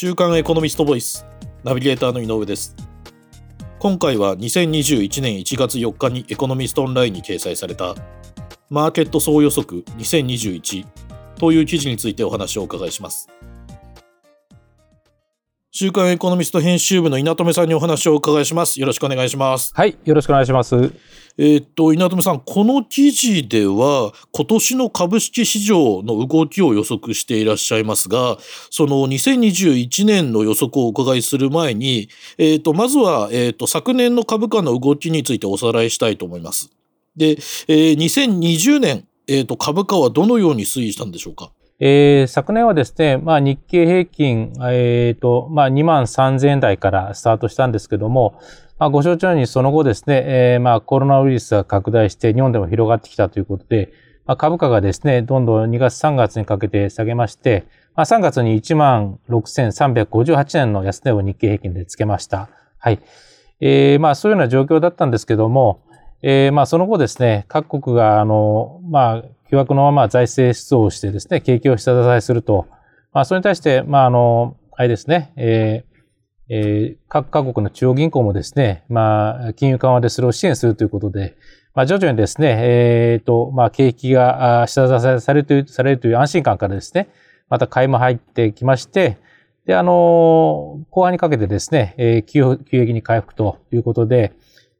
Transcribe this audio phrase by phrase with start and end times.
[0.00, 1.26] 週刊エコノミストボイス
[1.64, 2.76] ナビゲーターの井上です。
[3.80, 7.96] 今回は2021年1月4日にエコノミストオンラインに掲載された
[8.70, 10.86] マーケット総予測2021
[11.40, 13.28] という記事についてお話をお伺いします。
[15.80, 18.80] 週刊エコノミスト編集部の稲留さんにお話をお伺いします。
[18.80, 19.72] よろしくお願いします。
[19.76, 20.74] はいよろしくお願いします。
[20.74, 28.38] えー、っと稲留さんこの記事では今年の株式市場の動きを予測していらっしゃいますが
[28.70, 32.08] その2021年の予測をお伺いする前に、
[32.38, 36.72] えー、っとまずは、えー、っと昨年の株価の動きについておさらいしたいと思います。
[37.16, 37.36] で、
[37.68, 41.52] えー、2020年、えー、と株価はどのように推移したんでしょうか？
[41.80, 48.40] えー、昨年はですね、まあ、日経平均、えーとまあ、2万3000円台からスタートしたんですけども、
[48.80, 53.92] まあ、ご承知のようにその後ですね、えー、まあコロナウイルスが拡大して日本でも広がってきたということで、
[54.26, 57.64] まあ、株価がですね、どんどん2月3月にかけて下げまして、
[57.94, 62.48] まあ、3月に1万6358円の安値を日経平均でつけました。
[62.78, 63.00] はい。
[63.60, 65.80] えー、まあそういうような状況だったんですけども、
[66.22, 72.66] えー、まあその後ですね、各国があの、まあ巨額のまま財政出動をしてですね、景気を下支えすると。
[73.12, 75.88] まあ、それに対して、まあ、あの、あれですね、えー
[76.50, 81.36] えー、各各国の中央銀行もですね、まあ、金融緩和でそれを支援するということで、
[81.74, 87.08] まあ、徐々にですね、えっ、ー、と、まあ、景気が下支えされるという、されるという安心感からですね、
[87.48, 89.18] また買いも入ってきまして、
[89.66, 94.32] で、あの、後半にかけてですね、えー、急激に回復ということで、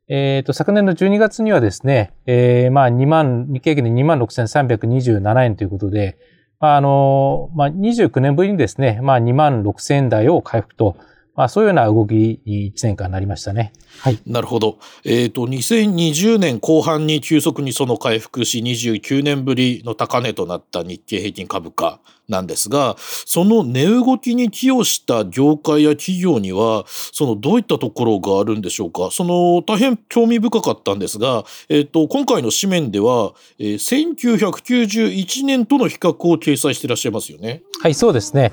[0.08, 6.16] えっ、ー、と、昨年の12月にはですね、えー、まあ、2万、日経平均で26,327円ということで、
[6.60, 10.96] まあ、あの、まあ、29年ぶりにですね、まあ、2万6,000円台を回復と
[11.38, 13.72] まあ、そういうような動きに1年間なりましたね。
[14.00, 14.18] はい。
[14.26, 14.80] なるほど。
[15.04, 29.10] えっ、ー、と、2020年後半に急速にその回復し、29年ぶりの高値となった日経平均株価なんですが、その値動きに寄与した業界や企業には、そのどういったところがあるんでしょうか？
[29.12, 37.62] その大変興味深かったんですが、えっ、ー、と、今回の紙面では、えー、1991年との比較を掲載していらっしゃいますよね。
[37.80, 38.52] はい、そうですね。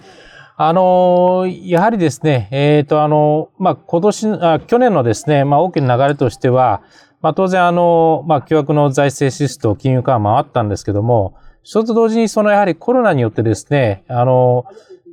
[0.58, 6.82] あのやはりですね、えっ、ー、と、あの、まあ、今年、あ去年のですね、まあ、大きな流れとしては、
[7.22, 14.66] まあ、当然、あの、まあ、巨額の財政支出と金融緩和もあったんですけども、一つ同時に、その、やはりコロナによってですね、あの、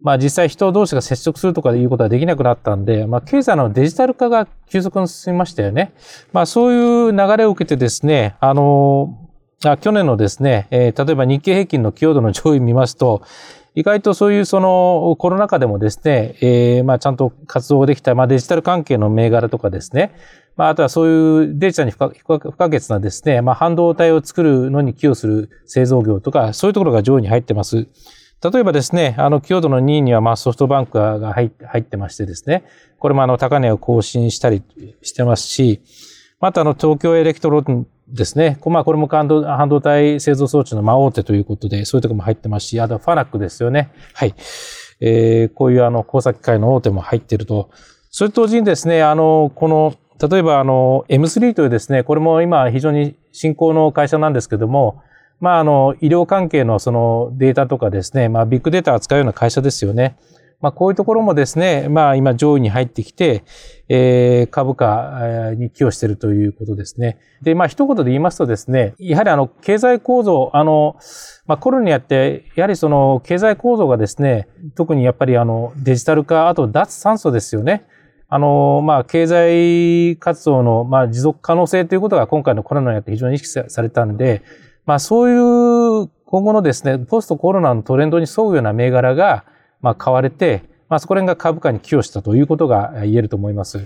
[0.03, 5.92] まあ、実際人同士が接触するとかいうことはできなくなったんで、まあ、経済のデジタル化が急速に進みましたよね。
[6.32, 9.19] まあ、そういう流れを受けてですね、あの、
[9.64, 13.22] あ去年のですね、えー、例えば日経平均の寄与度の上位見ますと、
[13.75, 20.15] 意外とそういうそのコロナ禍でもですね、えー、まあちゃんと活動できた、まあデジタル関係の銘柄とかですね、
[20.56, 27.88] まああとはそういうデジタルに不可欠なですね、まあ半導体を作るのに寄与する製造業とか、そういうところが上位に入ってます。
[28.43, 32.65] 例えばですね、あの、強度の2位には、まあ、ソフトバンクが入ってましてですね、
[32.99, 34.65] これもあの、高値を更新したり
[35.00, 35.81] してますし、
[36.41, 38.58] またあの、東京エレクトロンですね。
[38.66, 43.90] まあ、これも半導体製造装置のまあ大手ということで、そういうとこも入ってますし、あとはファナックですよね。
[44.14, 44.34] はい。
[45.00, 47.70] えー、こういうあの、工作機械の大手も入ってると。
[48.10, 49.94] それと同時にですね、あの、この、
[50.28, 55.02] 例えばあの、M3 というですね、これも今非常に新興の会社なんですけども、
[55.40, 60.16] まあ、あの、医療関係のそのデータとかですね、まあ、ビッグデータを扱うような会社ですよね。
[60.62, 63.42] まあ、こういうところもですね、まあ、今上位に入ってきて、
[63.88, 67.18] えー、株価に寄与しているということですね。
[67.42, 70.96] で、まあ、一言で言いますとですね、やはりあの、経済構造、あの、
[71.46, 77.84] まあ、コロナにあって、やはりその、経済構造がですね、特にやっぱりあの、デジタル化、あと脱炭素ですよね。
[78.28, 84.42] あの、まあ、経済活動の、まあ、持続可能性ということが今回のコロナにあって非常に意識されたんで、
[84.86, 89.44] まあ、そういう今後のですね、ポストコロナのトレンドに沿うような銘柄が、
[89.82, 93.84] まあ、買われて、まあ、そこら辺が株価に寄与したということが言えると思います。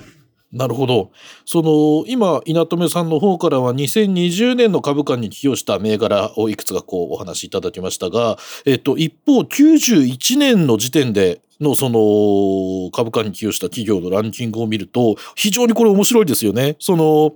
[0.53, 1.11] なるほど。
[1.45, 16.76] その今稲留さんの方からは2020年の株価に寄与した銘柄をいくつかこうお話しいただきましたが、えっと一方91年の時点でのその株価に寄与した企業のランキングを見ると非常にこれ面白いですよね。
[16.79, 17.35] その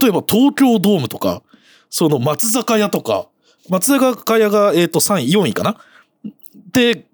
[0.00, 1.42] 例えば東京ドームとか
[1.88, 3.28] その松坂屋とか
[3.68, 5.78] 松坂屋がえっと3位4位かな？
[6.72, 7.06] で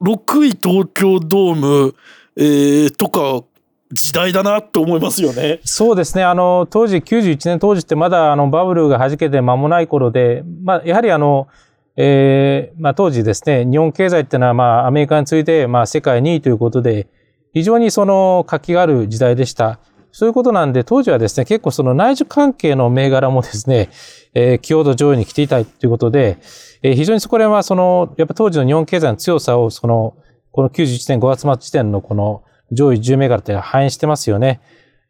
[0.00, 1.94] 6位東京ドーム、
[2.36, 3.44] えー、とか
[3.90, 5.60] 時代だなって思いますよね。
[5.64, 6.24] そうですね。
[6.24, 11.48] あの、当時、91年当時ってまだあのバブルが弾けて間もない頃で、まあ、やはりあの、
[11.96, 17.08] えー、まあ当時ですね、日本経済っていうのはまあアメリカに次いでまあ世界2位ということで、
[17.54, 19.80] 非常にその活気がある時代でした。
[20.18, 23.88] そういうことなんで、当時はですね、結構その内需関係の銘柄もですね、
[24.34, 26.38] えー、強度上位に来ていたということで、
[26.82, 30.16] えー、非常にそこら辺はその、やっぱ当時の日本経済の強さをその、
[30.50, 32.42] この91年5月末時点のこの
[32.72, 34.60] 上位10銘柄って反映してますよね。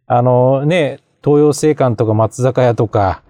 [0.06, 3.22] あのね、東洋製缶とか松坂屋とか、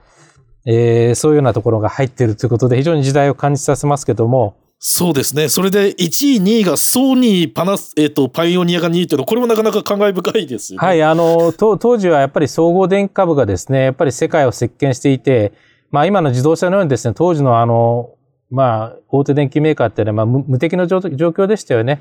[0.66, 5.48] えー、そういうようなところが入っているということで非常に時代を感じさせますけども、そうですね。
[5.48, 10.86] それで1位、2位がソニー、パナス、えっ、ー、と、パイオニアが2位というのは、これもなかなか感慨深いですよね。
[10.86, 15.52] はい、あの、当時はやっぱり総合電気株がですね、やっぱり世界を席巻していて、
[15.90, 18.10] まあ今の自動車のようにですね、当時のあの、
[18.50, 22.00] まあ、大手電機メーカーっていうのは、まあ、無敵の状況でしたよね。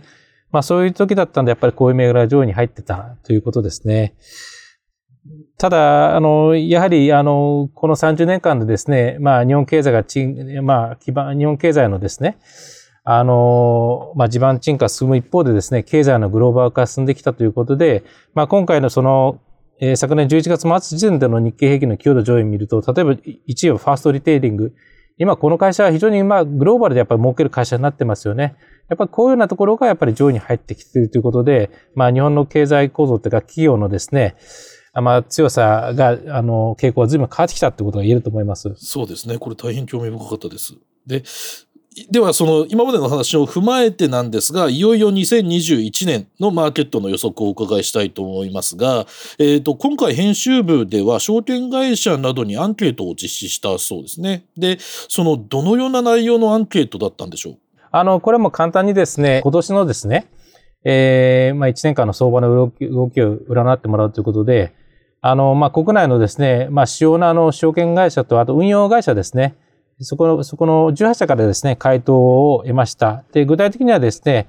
[0.52, 4.14] まあそういう時だったんで、やっぱりこういう銘柄上位に入ってたということですね。
[5.58, 10.26] ただ、あの、やはり、あの、この30年間でですね、まあ、日本経済がち、
[10.62, 12.38] まあ、基盤、日本経済のですね、
[13.04, 18.04] あの、まあ、地盤沈下進む一方でですね、経済のグローバル化が進んできたということで、
[18.34, 19.40] まあ、今回のその、
[19.80, 24.74] えー、昨年11月末時点での日経平均の強度上位を見ると、例えば1位はファーストリテイリング。
[25.20, 28.56] 今この会社は非常にまあグローバルでやっぱり儲ける会社になってますよね。
[28.88, 34.36] やっぱりこういうようなところがやっぱり上位に入ってきているということで、まあ日本の経済構造というか企業のですね、
[35.02, 38.74] まあ、強さが、あの、傾向が随分変わってきたってことが言えると思います。
[38.78, 39.38] そうですね。
[39.38, 40.76] これ大変興味深かったです。
[41.06, 41.24] で、
[42.12, 49.08] では、その、今までの話を踏まえてなんですが、いよいよ2021年のマーケットの予測をお伺いしたいと思いますが、
[49.40, 54.46] えっ、ー、と、今回編集部では証券会社などにアンケートを実施したそうですね。
[54.56, 57.58] で、その、どのような内容のアンケートだったんでしょう？
[57.90, 60.28] あの、これも簡単にですね、今年のですね、
[60.84, 64.74] えー、まあ1年間の相場の動きを占ってもらうということで、
[65.30, 69.56] あの、まあ、国内のですね、まあ、主要なあの、証券会社と、あと運用会社ですね。
[70.00, 72.16] そこの、そこの18社からですね、回答
[72.54, 73.24] を得ました。
[73.34, 74.48] で、具体的にはですね、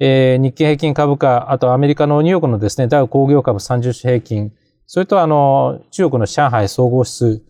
[0.00, 4.52] えー、日経平均株価、あとアメリカのニューヨークのですね、ダウ工業株30種平均、
[4.86, 7.42] それとあの、中国の上海総合指数、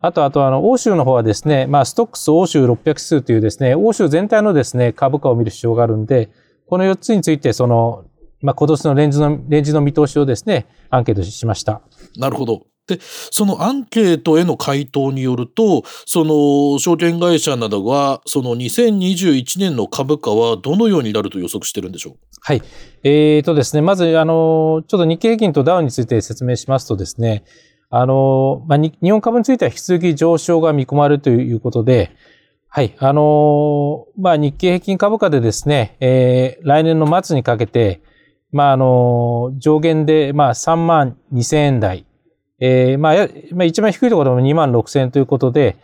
[0.00, 6.30] あと、あと、あの、欧州の方はですね、まあ、ストックス欧州600指数というですね、欧州全体のですね、株価を見る必要があるんで、
[6.66, 8.04] この4つについて、その、
[8.42, 11.80] まあ、今年のレンジの、レンジの見通しをですね、アンケートしました。
[12.16, 12.66] なるほど。
[12.88, 22.16] で、そのアンケートへの回答によると、その証券会社などは、その2021年の株価はどのようになると予測してるんでしょう？
[22.40, 22.62] はい。
[23.04, 27.44] えーとですね、まず、あの、ちょっと日経平均とダウンについて説明しますとですね、
[27.88, 32.10] あの、まあ、日本株については引き続き上昇が見込まれるということで、
[32.68, 32.96] はい。
[32.98, 38.00] あの、まあ、日経平均株価でですね、えー、来年の末にかけて、
[38.52, 42.06] まあ、あの、上限で、まあ、3万2000円台。
[42.60, 45.76] えー、まあ、まあ、一番低いところも2万6000円ということで、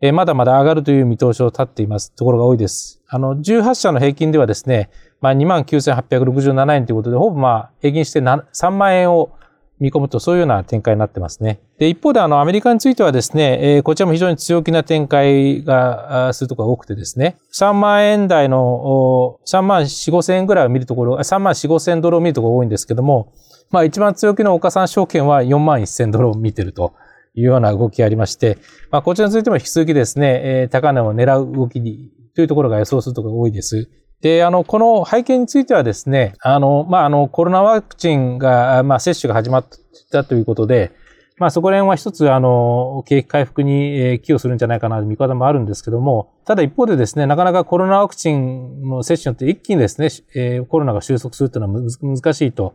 [0.00, 3.00] えー、まだまだ上がるという見通しを立っていますところが多いです。
[3.08, 4.90] あの、18社の平均ではですね、
[5.20, 9.30] まあ、29,867円ということで、ほぼまあ、平均して3万円を
[9.78, 11.60] 見込むと、そういうような展開になってますね。
[11.78, 23.32] で、一方で、あの、アメリカについてはですね、えー、こちらも非常に強気な展開が、するところが多くてですね、3万円台の、3万4、5千円ぐらいを見るところ、3万4、5千ドルを見るところが多いんですけども、
[23.70, 26.94] まあ、一番強気の岡三証券は4万1千ドルを見てると
[27.34, 28.58] いうような動きがありまして、
[28.90, 33.90] まあ、こちらについても引き続きですね、えー、高値を狙う動きに、というところが予想するところが多いです。
[34.20, 39.66] で、あの、この背景についてはですね、あの、まあ、あの、コロナワクチンが、まあ、接種が始まっ
[40.10, 40.92] たということで、
[41.38, 52.74] まあ、そこら辺は一つ、あの、景気回復に寄与するんじゃないかなという見方もあるんですけども、ただ一方でですね、なかなかコロナワクチンの接種によって一気にですね、え、コロナが収束するというのは難しいと。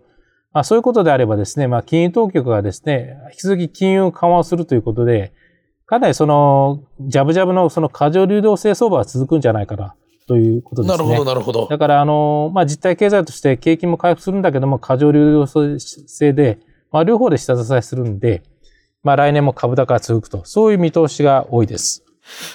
[0.53, 5.33] まあ、そういうことであればですね、まあ、金融当局がですね、引き続き金融緩和をするということで、
[5.87, 9.95] かなりその、ジャブジャブのその過剰流動性相場は続くんじゃないかな。
[10.31, 10.97] ということですね。
[10.97, 11.67] なるほど、なるほど。
[11.69, 16.59] だから、あの、まあ、実体経済として景気も回復するんだけども、過剰流動性で、
[16.89, 18.43] まあ、両方で下支えするんで、
[19.03, 22.05] まあ、来年も株高が続くと、そういう見通しが多いです。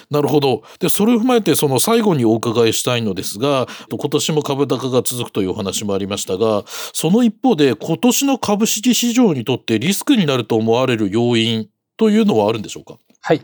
[0.09, 0.63] なるほど。
[0.79, 12.97] で、それを踏まえて、その最後にお伺いしたいのですが、今年も株高が続くというお話もありましたが、その一方で、今年の株式市場にとってリスクになると思われる要因というのはあるんでしょうか？
[13.21, 13.41] はい。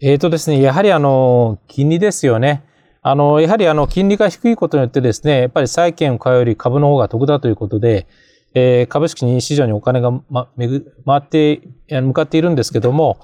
[0.00, 2.64] えっ、ー、とですね、やはりあの、金利ですよね。
[3.02, 8.06] あの、やはりあの、金利が低いことによってですね、やっぱり債券を買うより株の方が得だということで、
[8.54, 13.18] えー、株式市場にお金が、ま、回って、向かっているんですけども、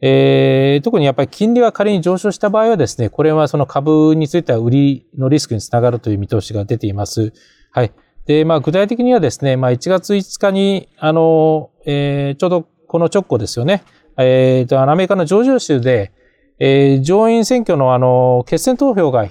[0.00, 7.32] えー、特にやっぱり金利が仮に上昇した場合はですね、これはその株については売りのリスクにつながるという見通しが出ています。
[7.70, 7.92] はい。
[8.26, 13.84] で、まあ具体的にはですね、まあ1月5日に、あの、えー、ちょうどこの直後ですよね、
[14.16, 16.12] えー、と、アメリカの上場州で、
[16.60, 19.24] えー、上院選挙のあの、決選投票が、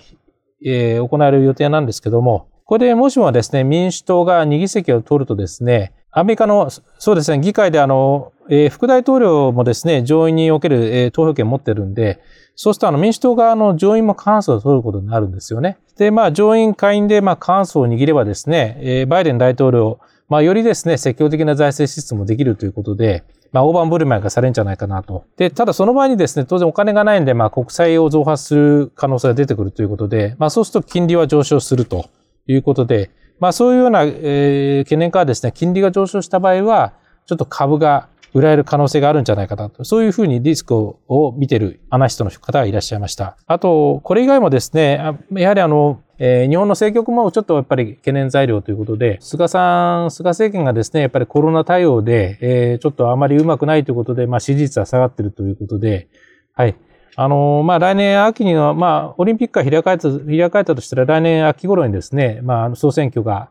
[0.66, 12.20] えー、行われる予定なんですけども、これでもしもですね、民主党が2議席を取るとですね、アメリカの、そうですね、議会であの、えー、副大統領もですね、上院における、えー、投票権を持ってるんで、
[12.56, 15.78] そうするとあの民主党側の上院も過半数を取ることになるんですよね。
[15.98, 25.26] で、まあ上院下院でまあ過半数を握ればですね、えー、バイデン大統領、まあよりですね、積極的な財政支出もできるということで、まあ大盤振る舞いがされるんじゃないかなと。
[25.38, 32.10] で、ただその場合にですね、当然お金がないんで、まあ国債を増発する可能性が出てくるということで、まあそうすると金利は上昇すると
[32.48, 36.94] いうことで、まあそういうような、えー、懸念からですね、金利が上昇した場合は、
[37.26, 39.84] ちょっと株が売られる可能性があるんじゃないかなと。
[39.84, 43.38] そういうふうにリスクを見てるアナリストの方がいらっしゃいました。
[43.48, 45.02] あと、これ以外もですね、
[45.34, 56.10] やはりあの、えー、日本の政局もちょっとやっぱり懸念材料ということで、菅さん、菅政権がですね、やっぱりコロナ対応で、えー、ちょっとあまりうまくないということで、まあ支持率は下がってるということで、
[56.54, 56.76] はい。
[57.16, 63.50] あの、まあ来年秋には、まあオリンピックが開かれた、開かれたとしたら来年秋頃にですね、まあ総選挙が、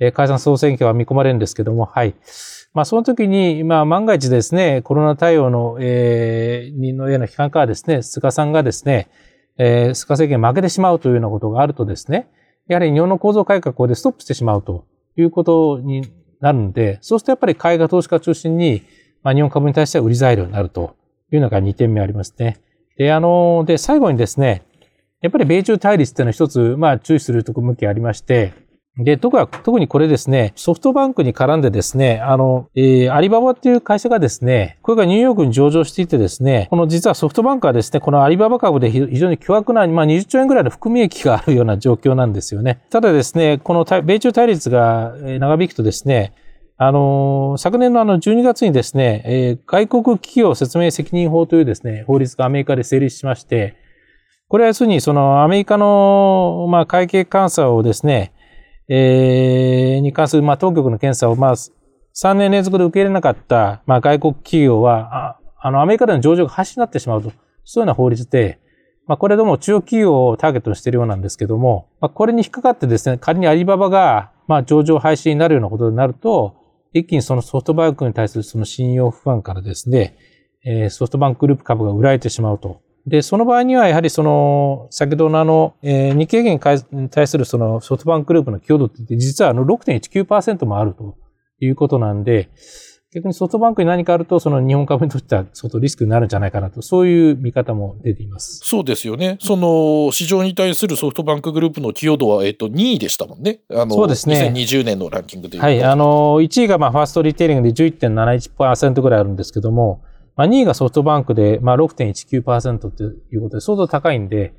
[0.00, 2.16] えー、解散総選挙が見込まれるんですけども、はい。
[2.74, 9.08] まあ、その時に、まあ、万が一ですね、コロナ対応の、えー、のような機関からですね、菅さんがですね、
[9.58, 12.28] えー、菅政権負けてしまうというようなことがあるとですね、
[12.68, 16.08] やはり日本の構造改革をでストップしてしまうということに
[16.40, 18.82] なるので、そうするとやっぱり海外投資家中心に、
[19.22, 20.94] まあ、日本株に対しては売り材料になると
[21.32, 22.58] いうのが2点目ありますね。
[22.96, 24.62] で、あの、で、最後にですね、
[25.20, 28.52] やっぱり米中対立っていうのは一つ、まあ、注意するところ向きありまして、
[28.98, 42.80] で、特は特にこれですね、ソフトバンクに絡んでですね、あの、えー、アリババっていう会社がですね、これがニューヨークに上場していてですね、この実はソフトバンクはですね、このアリババ株で非常に巨額な、まあ20兆円ぐらいの含み益があるような状況なんですよね。
[42.90, 46.32] ただですね、この米中対立が長引くとですね、
[46.76, 53.76] あの、昨年のあの12月にですね、えー、外国企業説明責任法というですね、法律がアメリカで成立しまして、
[54.48, 58.32] これは要するにそのアメリカの、まあ、会計監査をですね、
[58.88, 67.32] えー、に関する、まあ、当局の検査を、まあ、3年連続で受け入れなかった、まあ、外国企業は、ああの、アメリカでの上場が廃止になってしまうと、
[67.64, 68.60] そういうような法律で、
[69.06, 76.56] まあ、これでも中央企業をターゲットにしているようなんですけども、まあ、これに引っかかってですね、仮にアリババが、まあ、上場廃止になるようなことになると、
[76.92, 80.16] 一気にそのソフトバンクに対するその信用不安からですね、
[80.64, 82.80] えー、ソフトバンクグループ株が売られてしまうと。
[83.08, 91.16] で、その場合にはやはりその、先ほどのあの、えー、日経平均に対するそのソフトバンクグループの寄与度って実はあの6.19%もあると
[91.60, 92.50] いうことなんで、
[93.14, 98.60] 逆にソフトバンクに何かあると、その日本株にとっては相当リスクになるんじゃないかなと、そういう見方も出ています。
[98.62, 99.38] そうですよね。
[99.40, 103.60] その、市場に対するソフトバンクグループの寄与度は、えっと、2位でしたもんね。
[103.70, 104.52] あの、そうですね。
[104.54, 105.66] 2020年のランキングでいうと。
[105.66, 105.82] はい。
[105.82, 110.02] あの、1位がまあ、ファーストリテイリングで11.71%ぐらいあるんですけども、
[110.38, 114.54] まあ、2位がソフトバンクで、まあ、6.19%ということで、相当高いんで、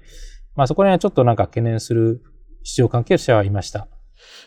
[0.55, 2.21] まあ、そこにはちょっとなんか懸念する
[2.63, 3.87] 市場関係者はいました。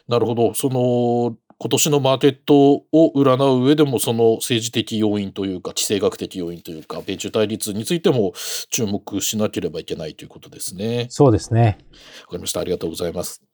[0.07, 0.53] なるほど。
[0.53, 8.35] その、今年のマーケットを占う上でも、その政治的要因というか、地政学的要因というか、米中対立についても
[8.71, 11.07] 注目しなければいけないということですね。
[11.09, 11.79] そうですね。
[12.23, 12.61] わかりました。
[12.61, 13.52] ありがとうございます。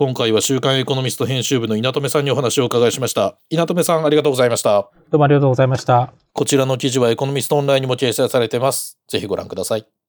[0.00, 3.36] 今回は週刊エコノミスト編集部の稲留さんにお話をお伺いしました。
[3.50, 4.90] 稲留さん、ありがとうございました。
[5.10, 6.14] どうもありがとうございました。
[6.32, 8.98] こちらの記事はエコノミストオンラインにも掲載されています。
[9.08, 9.99] ぜひご覧ください。